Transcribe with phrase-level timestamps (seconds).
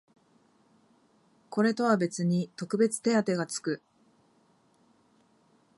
[1.51, 3.83] これとは別に特別手当てがつく